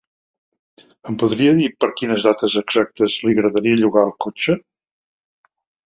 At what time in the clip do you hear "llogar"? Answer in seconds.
3.87-4.09